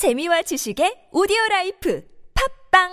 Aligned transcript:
재미와 0.00 0.40
지식의 0.40 1.12
오디오 1.12 1.36
라이프 1.50 2.02
팝빵 2.72 2.88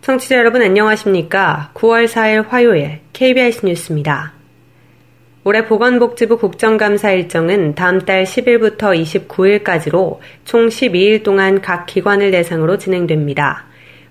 청취자 0.00 0.36
여러분 0.38 0.62
안녕하십니까? 0.62 1.72
9월 1.74 2.06
4일 2.08 2.48
화요일 2.48 3.02
KBS 3.12 3.66
뉴스입니다. 3.66 4.32
올해 5.44 5.66
보건복지부 5.66 6.38
국정감사 6.38 7.10
일정은 7.10 7.74
다음 7.74 8.02
달 8.02 8.22
10일부터 8.22 8.96
29일까지로 9.26 10.18
총 10.44 10.68
12일 10.68 11.24
동안 11.24 11.60
각 11.60 11.86
기관을 11.86 12.30
대상으로 12.30 12.78
진행됩니다. 12.78 13.64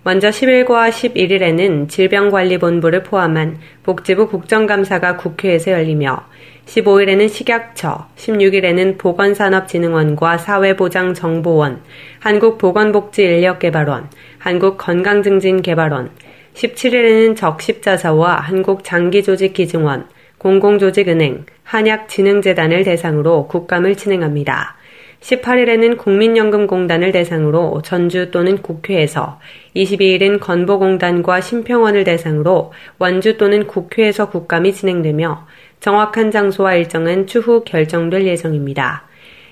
먼저 0.04 0.28
10일과 0.28 0.90
11일에는 0.90 1.88
질병관리본부를 1.88 3.04
포함한 3.04 3.60
복지부 3.84 4.28
국정감사가 4.28 5.16
국회에서 5.16 5.72
열리며 5.72 6.26
15일에는 6.66 7.30
식약처, 7.30 8.08
16일에는 8.18 8.98
보건산업진흥원과 8.98 10.38
사회보장정보원, 10.38 11.82
한국보건복지인력개발원, 12.20 14.10
한국건강증진개발원, 14.38 16.12
17일에는 16.56 17.38
적십자사와 17.38 18.36
한국장기조직기증원, 18.36 20.08
공공조직은행, 20.42 21.46
한약진흥재단을 21.62 22.84
대상으로 22.84 23.48
국감을 23.48 23.96
진행합니다. 23.96 24.76
18일에는 25.20 26.00
국민연금공단을 26.00 27.12
대상으로 27.12 27.84
전주 27.84 28.32
또는 28.32 28.58
국회에서, 28.58 29.40
22일은 29.76 30.40
건보공단과 30.40 31.42
심평원을 31.42 32.06
대상으로 32.06 32.74
원주 32.98 33.38
또는 33.38 33.68
국회에서 33.68 34.32
국감이 34.32 34.74
진행되며 34.74 35.46
정확한 35.80 36.32
장소와 36.32 36.74
일정은 36.74 37.28
추후 37.28 37.64
결정될 37.64 38.26
예정입니다. 38.26 39.04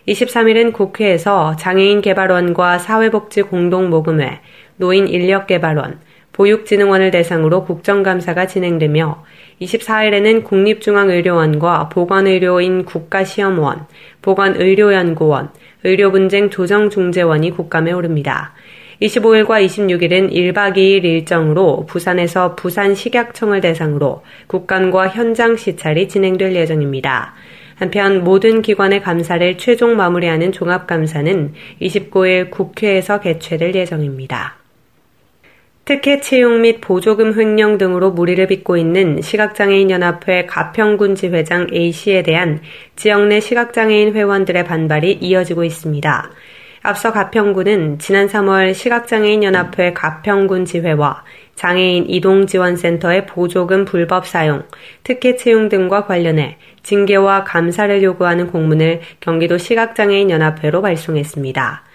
23일은 0.08 0.74
국회에서 0.74 1.56
장애인 1.58 2.02
개발원과 2.02 2.80
사회복지 2.80 3.44
공동모금회, 3.44 4.40
노인 4.78 5.08
인력개발원, 5.08 6.00
보육진흥원을 6.40 7.12
대상으로 7.12 7.66
국정감사가 7.66 8.48
진행되며 8.48 9.26
24일에는 9.62 10.46
국립중앙의료원과 10.46 11.90
보건의료인 11.90 12.86
국가시험원, 12.86 13.88
보건의료연구원, 14.22 15.50
의료분쟁 15.84 16.50
조정중재원이 16.50 17.52
국감에 17.52 17.92
오릅니다. 17.92 18.54
25일과 19.02 19.66
26일은 19.66 20.32
1박 20.32 20.78
2일 20.78 21.04
일정으로 21.04 21.86
부산에서 21.86 22.56
부산식약청을 22.56 23.60
대상으로 23.60 24.24
국감과 24.48 25.10
현장 25.10 25.58
시찰이 25.58 26.08
진행될 26.08 26.56
예정입니다. 26.56 27.34
한편 27.76 28.24
모든 28.24 28.62
기관의 28.62 29.02
감사를 29.02 29.58
최종 29.58 29.98
마무리하는 29.98 30.54
종합감사는 30.54 31.54
29일 31.82 32.50
국회에서 32.50 33.20
개최될 33.20 33.76
예정입니다. 33.76 34.59
특혜 35.90 36.22
채용 36.22 36.62
및 36.62 36.82
보조금 36.82 37.34
횡령 37.34 37.80
등으로 37.80 38.12
무리를 38.12 38.46
빚고 38.46 38.78
있는 38.78 39.22
시각장애인연합회 39.22 40.46
가평군 40.46 41.16
지회장 41.16 41.66
A씨에 41.74 42.22
대한 42.22 42.62
지역 42.96 43.26
내 43.26 43.40
시각장애인 43.40 44.14
회원들의 44.14 44.66
반발이 44.66 45.14
이어지고 45.14 45.64
있습니다. 45.64 46.30
앞서 46.84 47.12
가평군은 47.12 47.98
지난 47.98 48.28
3월 48.28 48.76
시각장애인연합회 48.76 49.94
가평군 49.94 50.66
지회와 50.66 51.24
장애인 51.56 52.08
이동지원센터의 52.08 53.26
보조금 53.26 53.84
불법 53.84 54.28
사용, 54.28 54.62
특혜 55.04 55.38
채용 55.38 55.70
등과 55.70 56.06
관련해 56.06 56.58
징계와 56.84 57.46
감사를 57.46 58.04
요구하는 58.04 58.46
공문을 58.52 59.02
경기도 59.22 59.58
시각장애인연합회로 59.58 60.84
발송했습니다. 60.84 61.89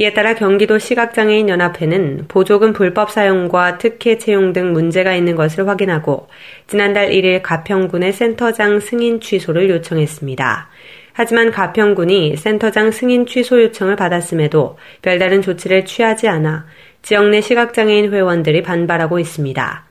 이에 0.00 0.14
따라 0.14 0.36
경기도 0.36 0.78
시각장애인연합회는 0.78 2.26
보조금 2.28 2.72
불법 2.72 3.10
사용과 3.10 3.78
특혜 3.78 4.16
채용 4.16 4.52
등 4.52 4.72
문제가 4.72 5.12
있는 5.12 5.34
것을 5.34 5.66
확인하고 5.66 6.28
지난달 6.68 7.10
1일 7.10 7.42
가평군의 7.42 8.12
센터장 8.12 8.78
승인 8.78 9.20
취소를 9.20 9.68
요청했습니다. 9.68 10.68
하지만 11.14 11.50
가평군이 11.50 12.36
센터장 12.36 12.92
승인 12.92 13.26
취소 13.26 13.60
요청을 13.60 13.96
받았음에도 13.96 14.78
별다른 15.02 15.42
조치를 15.42 15.84
취하지 15.84 16.28
않아 16.28 16.66
지역 17.02 17.28
내 17.30 17.40
시각장애인 17.40 18.12
회원들이 18.12 18.62
반발하고 18.62 19.18
있습니다. 19.18 19.84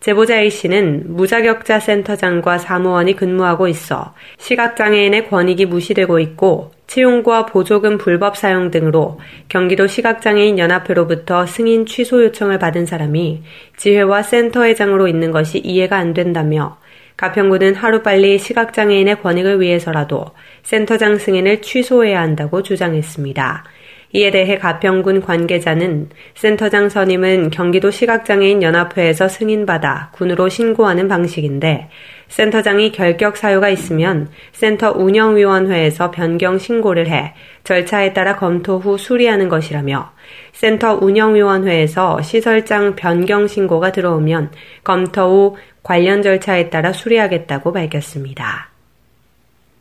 제보자 0.00 0.40
A씨는 0.40 1.14
무자격자 1.14 1.78
센터장과 1.78 2.58
사무원이 2.58 3.14
근무하고 3.14 3.68
있어 3.68 4.14
시각장애인의 4.38 5.30
권익이 5.30 5.66
무시되고 5.66 6.18
있고 6.18 6.73
채용과 6.94 7.46
보조금 7.46 7.98
불법 7.98 8.36
사용 8.36 8.70
등으로 8.70 9.18
경기도 9.48 9.88
시각장애인 9.88 10.60
연합회로부터 10.60 11.44
승인 11.44 11.86
취소 11.86 12.22
요청을 12.22 12.60
받은 12.60 12.86
사람이 12.86 13.42
지회와 13.76 14.22
센터회장으로 14.22 15.08
있는 15.08 15.32
것이 15.32 15.58
이해가 15.58 15.96
안 15.96 16.14
된다며 16.14 16.78
가평구는 17.16 17.74
하루빨리 17.74 18.38
시각장애인의 18.38 19.22
권익을 19.22 19.60
위해서라도 19.60 20.26
센터장 20.62 21.18
승인을 21.18 21.62
취소해야 21.62 22.20
한다고 22.20 22.62
주장했습니다. 22.62 23.64
이에 24.12 24.30
대해 24.30 24.58
가평군 24.58 25.22
관계자는 25.22 26.10
센터장 26.36 26.88
선임은 26.88 27.50
경기도 27.50 27.90
시각장애인 27.90 28.62
연합회에서 28.62 29.26
승인받아 29.26 30.10
군으로 30.12 30.48
신고하는 30.48 31.08
방식인데 31.08 31.88
센터장이 32.28 32.92
결격 32.92 33.36
사유가 33.36 33.68
있으면 33.68 34.28
센터 34.52 34.92
운영위원회에서 34.92 36.10
변경 36.10 36.58
신고를 36.58 37.08
해 37.08 37.34
절차에 37.64 38.12
따라 38.12 38.36
검토 38.36 38.78
후 38.78 38.98
수리하는 38.98 39.48
것이라며 39.48 40.12
센터 40.52 40.94
운영위원회에서 40.94 42.22
시설장 42.22 42.96
변경 42.96 43.46
신고가 43.46 43.92
들어오면 43.92 44.50
검토 44.82 45.22
후 45.22 45.56
관련 45.82 46.22
절차에 46.22 46.70
따라 46.70 46.92
수리하겠다고 46.92 47.72
밝혔습니다. 47.72 48.70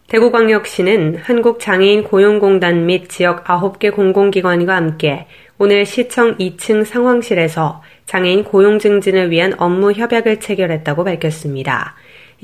대구광역시는 0.09 1.15
한국장애인 1.23 2.03
고용공단 2.03 2.85
및 2.85 3.09
지역 3.09 3.45
9개 3.45 3.91
공공기관과 3.91 4.75
함께 4.75 5.25
오늘 5.57 5.85
시청 5.85 6.37
2층 6.37 6.85
상황실에서 6.85 7.81
장애인 8.05 8.43
고용 8.43 8.77
증진을 8.77 9.31
위한 9.31 9.55
업무 9.57 9.91
협약을 9.91 10.39
체결했다고 10.39 11.03
밝혔습니다. 11.03 11.95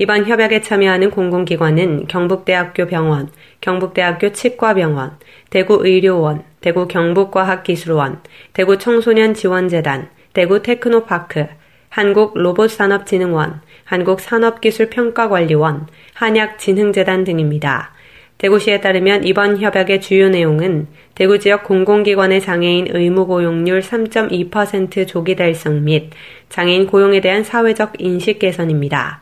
이번 0.02 0.24
협약에 0.24 0.62
참여하는 0.62 1.10
공공기관은 1.10 2.06
경북대학교 2.06 2.86
병원, 2.86 3.28
경북대학교 3.60 4.32
치과병원, 4.32 5.18
대구의료원, 5.50 6.42
대구 6.62 6.88
경북과학기술원, 6.88 8.22
대구 8.54 8.78
청소년 8.78 9.34
지원재단, 9.34 10.08
대구 10.32 10.62
테크노파크, 10.62 11.48
한국로봇산업진흥원, 11.90 13.60
한국산업기술평가관리원, 13.84 15.86
한약진흥재단 16.14 17.24
등입니다. 17.24 17.92
대구시에 18.38 18.80
따르면 18.80 19.24
이번 19.24 19.58
협약의 19.58 20.00
주요 20.00 20.30
내용은 20.30 20.86
대구 21.14 21.38
지역 21.38 21.64
공공기관의 21.64 22.40
장애인 22.40 22.86
의무 22.88 23.26
고용률 23.26 23.80
3.2% 23.80 25.06
조기 25.06 25.36
달성 25.36 25.84
및 25.84 26.08
장애인 26.48 26.86
고용에 26.86 27.20
대한 27.20 27.44
사회적 27.44 27.92
인식 27.98 28.38
개선입니다. 28.38 29.20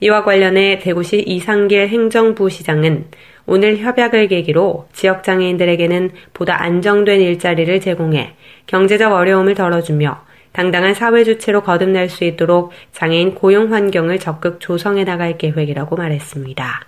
이와 0.00 0.22
관련해 0.22 0.78
대구시 0.78 1.22
이상길 1.26 1.88
행정부 1.88 2.48
시장은 2.48 3.06
오늘 3.46 3.78
협약을 3.78 4.28
계기로 4.28 4.86
지역 4.92 5.24
장애인들에게는 5.24 6.10
보다 6.34 6.62
안정된 6.62 7.20
일자리를 7.20 7.80
제공해 7.80 8.34
경제적 8.66 9.12
어려움을 9.12 9.54
덜어주며 9.54 10.22
당당한 10.52 10.94
사회 10.94 11.24
주체로 11.24 11.62
거듭날 11.62 12.08
수 12.08 12.24
있도록 12.24 12.72
장애인 12.92 13.34
고용 13.34 13.72
환경을 13.72 14.18
적극 14.18 14.60
조성해 14.60 15.04
나갈 15.04 15.38
계획이라고 15.38 15.96
말했습니다. 15.96 16.86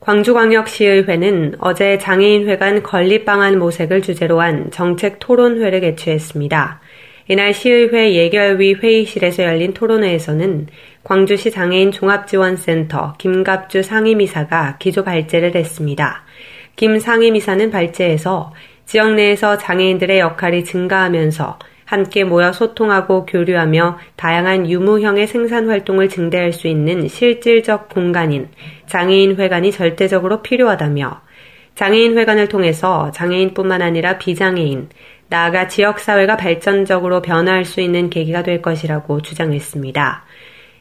광주광역시의회는 0.00 1.56
어제 1.60 1.96
장애인회관 1.96 2.82
건립방안 2.82 3.58
모색을 3.58 4.02
주제로 4.02 4.40
한 4.42 4.70
정책 4.70 5.18
토론회를 5.18 5.80
개최했습니다. 5.80 6.80
이날 7.26 7.54
시의회 7.54 8.12
예결위 8.14 8.74
회의실에서 8.74 9.44
열린 9.44 9.72
토론회에서는 9.72 10.66
광주시 11.04 11.50
장애인 11.52 11.90
종합지원센터 11.90 13.14
김갑주 13.16 13.82
상임이사가 13.82 14.76
기조 14.78 15.04
발제를 15.04 15.54
했습니다. 15.54 16.24
김 16.76 16.98
상임이사는 16.98 17.70
발제에서 17.70 18.52
지역 18.84 19.14
내에서 19.14 19.56
장애인들의 19.56 20.18
역할이 20.18 20.64
증가하면서 20.64 21.58
함께 21.86 22.24
모여 22.24 22.52
소통하고 22.52 23.24
교류하며 23.24 23.98
다양한 24.16 24.68
유무형의 24.68 25.26
생산 25.26 25.68
활동을 25.68 26.10
증대할 26.10 26.52
수 26.52 26.68
있는 26.68 27.08
실질적 27.08 27.88
공간인 27.88 28.48
장애인 28.86 29.36
회관이 29.36 29.72
절대적으로 29.72 30.42
필요하다며 30.42 31.22
장애인회관을 31.74 32.48
통해서 32.48 33.10
장애인뿐만 33.12 33.82
아니라 33.82 34.18
비장애인, 34.18 34.88
나아가 35.28 35.68
지역사회가 35.68 36.36
발전적으로 36.36 37.22
변화할 37.22 37.64
수 37.64 37.80
있는 37.80 38.10
계기가 38.10 38.42
될 38.42 38.62
것이라고 38.62 39.22
주장했습니다. 39.22 40.24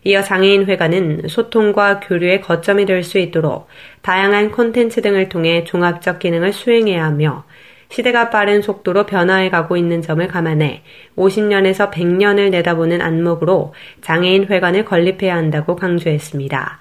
이어 0.06 0.22
장애인회관은 0.22 1.28
소통과 1.30 2.02
교류의 2.02 2.42
거점이 2.42 2.86
될 2.86 3.04
수 3.04 3.20
있도록 3.20 3.68
다양한 4.02 4.52
콘텐츠 4.52 5.02
등을 5.02 5.30
통해 5.30 5.64
종합적 5.64 6.20
기능을 6.20 6.52
수행해야 6.52 7.06
하며 7.06 7.46
시대가 7.90 8.30
빠른 8.30 8.62
속도로 8.62 9.06
변화해 9.06 9.50
가고 9.50 9.78
있는 9.78 10.02
점을 10.02 10.26
감안해 10.28 10.82
50년에서 11.16 11.92
100년을 11.92 12.50
내다보는 12.50 13.02
안목으로 13.02 13.74
장애인회관을 14.02 14.84
건립해야 14.84 15.36
한다고 15.36 15.76
강조했습니다. 15.76 16.80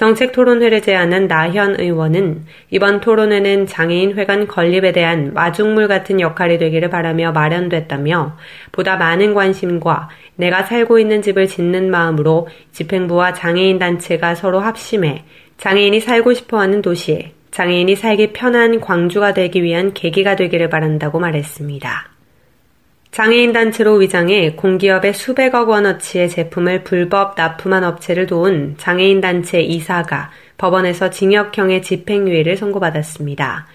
정책 0.00 0.32
토론회를 0.32 0.80
제안한 0.80 1.28
나현 1.28 1.78
의원은 1.78 2.46
이번 2.70 3.00
토론회는 3.00 3.66
장애인회관 3.66 4.46
건립에 4.46 4.92
대한 4.92 5.34
마중물 5.34 5.88
같은 5.88 6.20
역할이 6.20 6.56
되기를 6.56 6.88
바라며 6.88 7.32
마련됐다며 7.32 8.38
보다 8.72 8.96
많은 8.96 9.34
관심과 9.34 10.08
내가 10.36 10.62
살고 10.62 11.00
있는 11.00 11.20
집을 11.20 11.48
짓는 11.48 11.90
마음으로 11.90 12.48
집행부와 12.72 13.34
장애인 13.34 13.78
단체가 13.78 14.34
서로 14.34 14.60
합심해 14.60 15.24
장애인이 15.58 16.00
살고 16.00 16.32
싶어 16.32 16.58
하는 16.58 16.80
도시에 16.80 17.34
장애인이 17.50 17.94
살기 17.94 18.32
편한 18.32 18.80
광주가 18.80 19.34
되기 19.34 19.62
위한 19.62 19.92
계기가 19.92 20.34
되기를 20.34 20.70
바란다고 20.70 21.20
말했습니다. 21.20 22.19
장애인 23.10 23.52
단체로 23.52 23.94
위장해 23.94 24.52
공기업의 24.52 25.14
수백억 25.14 25.68
원어치의 25.68 26.28
제품을 26.28 26.84
불법 26.84 27.34
납품한 27.36 27.82
업체를 27.82 28.26
도운 28.26 28.76
장애인 28.78 29.20
단체 29.20 29.60
이사가 29.60 30.30
법원에서 30.58 31.10
징역형의 31.10 31.82
집행유예를 31.82 32.56
선고받았습니다. 32.56 33.66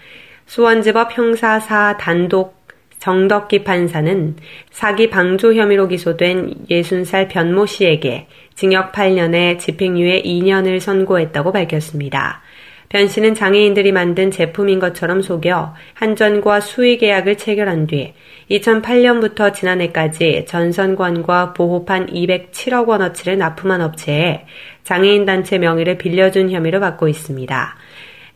수원지법 0.46 1.18
형사 1.18 1.60
4 1.60 1.98
단독 1.98 2.56
정덕기 2.98 3.62
판사는 3.62 4.36
사기 4.70 5.10
방조 5.10 5.54
혐의로 5.54 5.86
기소된 5.86 6.54
60살 6.70 7.28
변모 7.28 7.66
씨에게 7.66 8.28
징역 8.54 8.92
8년에 8.92 9.58
집행유예 9.58 10.22
2년을 10.22 10.80
선고했다고 10.80 11.52
밝혔습니다. 11.52 12.40
변 12.88 13.08
씨는 13.08 13.34
장애인들이 13.34 13.92
만든 13.92 14.30
제품인 14.30 14.78
것처럼 14.78 15.22
속여 15.22 15.74
한전과 15.94 16.60
수의 16.60 16.98
계약을 16.98 17.36
체결한 17.36 17.86
뒤 17.86 18.12
2008년부터 18.50 19.52
지난해까지 19.52 20.44
전선관과 20.46 21.52
보호판 21.52 22.06
207억 22.06 22.86
원어치를 22.86 23.38
납품한 23.38 23.80
업체에 23.80 24.46
장애인 24.84 25.24
단체 25.24 25.58
명의를 25.58 25.98
빌려준 25.98 26.50
혐의를 26.50 26.78
받고 26.80 27.08
있습니다. 27.08 27.76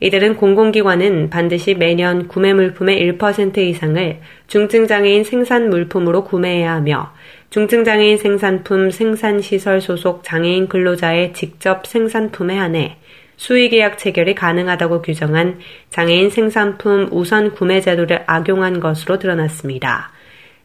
이들은 0.02 0.37
공공기관은 0.37 1.29
반드시 1.29 1.75
매년 1.75 2.26
구매 2.26 2.55
물품의 2.55 3.19
1% 3.19 3.58
이상을 3.58 4.20
중증장애인 4.46 5.25
생산 5.25 5.69
물품으로 5.69 6.25
구매해야 6.25 6.73
하며 6.73 7.12
중증장애인 7.50 8.17
생산품 8.17 8.91
생산시설 8.91 9.82
소속 9.82 10.25
장애인 10.25 10.69
근로자의 10.69 11.35
직접 11.35 11.87
생산품에 11.87 12.56
한해 12.56 12.96
수의계약 13.40 13.96
체결이 13.96 14.34
가능하다고 14.34 15.00
규정한 15.00 15.60
장애인 15.88 16.28
생산품 16.28 17.08
우선 17.10 17.52
구매 17.52 17.81
제도를 17.81 18.22
악용한 18.26 18.81
것으로 18.81 19.19
드러났습니다. 19.19 20.12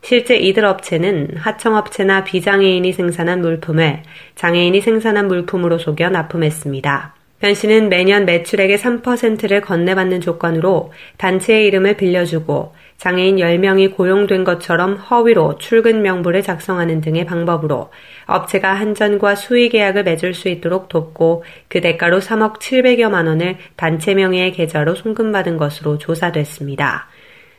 실제 0.01 0.35
이들 0.35 0.65
업체는 0.65 1.37
하청업체나 1.37 2.25
비장애인이 2.25 2.91
생산한 2.91 3.39
물품을 3.39 4.03
장애인이 4.35 4.81
생산한 4.81 5.29
물품으로 5.29 5.77
속여 5.77 6.09
납품했습니다. 6.09 7.15
변 7.39 7.53
씨는 7.53 7.87
매년 7.87 8.25
매출액의 8.25 8.77
3%를 8.77 9.61
건네받는 9.61 10.19
조건으로 10.19 10.91
단체의 11.15 11.67
이름을 11.67 11.95
빌려주고 11.95 12.73
장애인 12.97 13.37
10명이 13.37 13.95
고용된 13.95 14.43
것처럼 14.43 14.95
허위로 14.95 15.57
출근 15.57 16.01
명부를 16.01 16.41
작성하는 16.41 17.01
등의 17.01 17.25
방법으로 17.25 17.91
업체가 18.25 18.73
한전과 18.73 19.35
수의 19.35 19.69
계약을 19.69 20.03
맺을 20.03 20.33
수 20.33 20.47
있도록 20.49 20.89
돕고 20.89 21.43
그 21.67 21.81
대가로 21.81 22.19
3억 22.19 22.59
700여만 22.59 23.27
원을 23.27 23.57
단체 23.75 24.15
명의의 24.15 24.53
계좌로 24.53 24.95
송금받은 24.95 25.57
것으로 25.57 25.97
조사됐습니다. 25.97 27.07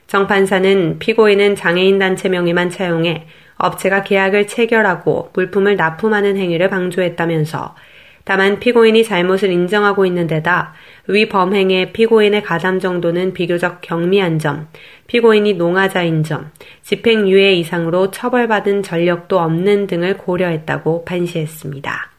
정 0.06 0.26
판사는 0.26 0.98
피고인은 0.98 1.56
장애인 1.56 1.98
단체 1.98 2.28
명의만 2.28 2.70
차용해 2.70 3.26
업체가 3.58 4.04
계약을 4.04 4.46
체결하고 4.46 5.30
물품을 5.34 5.76
납품하는 5.76 6.36
행위를 6.36 6.68
방조했다면서 6.70 7.74
다만 8.26 8.58
피고인이 8.58 9.04
잘못을 9.04 9.52
인정하고 9.52 10.04
있는 10.04 10.26
데다 10.26 10.74
위 11.06 11.28
범행에 11.28 11.92
피고인의 11.92 12.42
가담 12.42 12.80
정도는 12.80 13.32
비교적 13.34 13.80
경미한 13.82 14.40
점, 14.40 14.66
피고인이 15.06 15.54
농아자인 15.54 16.24
점, 16.24 16.50
집행유예 16.82 17.54
이상으로 17.54 18.10
처벌받은 18.10 18.82
전력도 18.82 19.38
없는 19.38 19.86
등을 19.86 20.16
고려했다고 20.18 21.04
판시했습니다. 21.04 22.10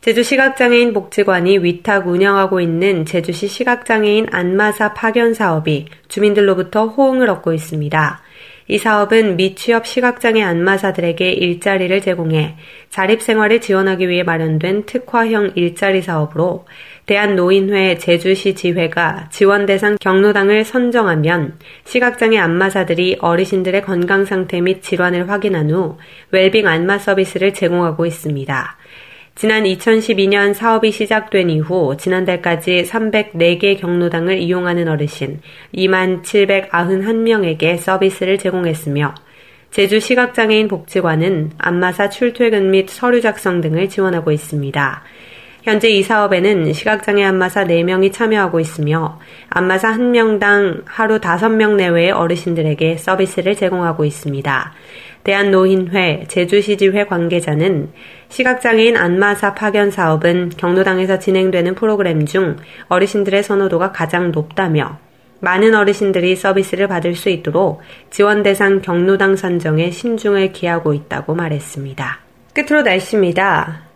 제주 0.00 0.22
시각장애인 0.22 0.94
복지관이 0.94 1.58
위탁 1.58 2.08
운영하고 2.08 2.62
있는 2.62 3.04
제주시 3.04 3.46
시각장애인 3.46 4.28
안마사 4.30 4.94
파견 4.94 5.34
사업이 5.34 5.84
주민들로부터 6.08 6.86
호응을 6.86 7.28
얻고 7.28 7.52
있습니다. 7.52 8.22
이 8.70 8.76
사업은 8.76 9.36
미취업 9.36 9.86
시각장애 9.86 10.42
안마사들에게 10.42 11.32
일자리를 11.32 12.02
제공해 12.02 12.54
자립생활을 12.90 13.62
지원하기 13.62 14.10
위해 14.10 14.22
마련된 14.22 14.84
특화형 14.84 15.52
일자리 15.54 16.02
사업으로 16.02 16.66
대한노인회 17.06 17.96
제주시 17.96 18.54
지회가 18.54 19.30
지원 19.30 19.64
대상 19.64 19.96
경로당을 19.98 20.66
선정하면 20.66 21.58
시각장애 21.86 22.36
안마사들이 22.36 23.16
어르신들의 23.20 23.82
건강 23.82 24.26
상태 24.26 24.60
및 24.60 24.82
질환을 24.82 25.30
확인한 25.30 25.70
후 25.70 25.96
웰빙 26.30 26.66
안마 26.66 26.98
서비스를 26.98 27.54
제공하고 27.54 28.04
있습니다. 28.04 28.76
지난 29.38 29.62
2012년 29.62 30.52
사업이 30.52 30.90
시작된 30.90 31.48
이후 31.48 31.96
지난달까지 31.96 32.82
304개 32.82 33.78
경로당을 33.78 34.36
이용하는 34.38 34.88
어르신 34.88 35.40
2만 35.72 36.24
791명에게 36.24 37.78
서비스를 37.78 38.36
제공했으며 38.38 39.14
제주 39.70 40.00
시각장애인 40.00 40.66
복지관은 40.66 41.52
안마사 41.56 42.08
출퇴근 42.08 42.72
및 42.72 42.90
서류 42.90 43.20
작성 43.20 43.60
등을 43.60 43.88
지원하고 43.88 44.32
있습니다. 44.32 45.04
현재 45.62 45.88
이 45.88 46.02
사업에는 46.02 46.72
시각장애 46.72 47.22
안마사 47.22 47.64
4명이 47.64 48.12
참여하고 48.12 48.58
있으며 48.58 49.20
안마사 49.50 49.92
1명당 49.92 50.82
하루 50.84 51.20
5명 51.20 51.76
내외의 51.76 52.10
어르신들에게 52.10 52.96
서비스를 52.96 53.54
제공하고 53.54 54.04
있습니다. 54.04 54.72
대한노인회 55.24 56.24
제주시지회 56.28 57.06
관계자는 57.06 57.90
시각장애인 58.28 58.96
안마사 58.96 59.54
파견 59.54 59.90
사업은 59.90 60.50
경로당에서 60.56 61.18
진행되는 61.18 61.74
프로그램 61.74 62.26
중 62.26 62.56
어르신들의 62.88 63.42
선호도가 63.42 63.92
가장 63.92 64.32
높다며 64.32 64.98
많은 65.40 65.74
어르신들이 65.74 66.36
서비스를 66.36 66.88
받을 66.88 67.14
수 67.14 67.28
있도록 67.28 67.80
지원 68.10 68.42
대상 68.42 68.80
경로당 68.82 69.36
선정에 69.36 69.90
신중을 69.90 70.52
기하고 70.52 70.94
있다고 70.94 71.34
말했습니다. 71.34 72.20
끝으로 72.54 72.82
날씨입니다. 72.82 73.88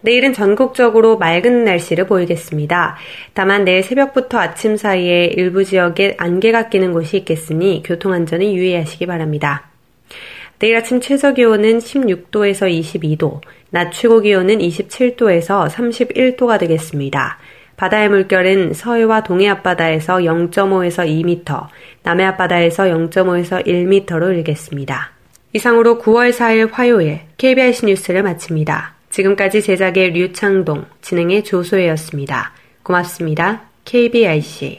내일은 0.00 0.32
전국적으로 0.32 1.18
맑은 1.18 1.64
날씨를 1.64 2.06
보이겠습니다. 2.06 2.96
다만 3.32 3.64
내일 3.64 3.82
새벽부터 3.82 4.38
아침 4.38 4.76
사이에 4.76 5.24
일부 5.24 5.64
지역에 5.64 6.16
안개가 6.18 6.68
끼는 6.68 6.92
곳이 6.92 7.16
있겠으니 7.18 7.82
교통안전에 7.84 8.52
유의하시기 8.52 9.06
바랍니다. 9.06 9.70
내일 10.58 10.76
아침 10.76 11.00
최저 11.00 11.34
기온은 11.34 11.78
16도에서 11.78 12.68
22도, 12.68 13.40
낮 13.70 13.92
최고 13.92 14.20
기온은 14.20 14.58
27도에서 14.58 15.68
31도가 15.68 16.58
되겠습니다. 16.58 17.38
바다의 17.76 18.08
물결은 18.08 18.74
서해와 18.74 19.22
동해 19.22 19.48
앞바다에서 19.48 20.16
0.5에서 20.16 21.06
2m, 21.06 21.68
남해 22.02 22.24
앞바다에서 22.24 22.84
0.5에서 22.84 23.64
1m로 23.64 24.36
일겠습니다. 24.36 25.12
이상으로 25.52 25.98
9월 25.98 26.32
4일 26.32 26.70
화요일 26.72 27.20
KBIC 27.36 27.86
뉴스를 27.86 28.24
마칩니다. 28.24 28.96
지금까지 29.10 29.62
제작의 29.62 30.10
류창동, 30.10 30.86
진행의 31.00 31.44
조소혜였습니다. 31.44 32.52
고맙습니다. 32.82 33.62
KBIC 33.84 34.78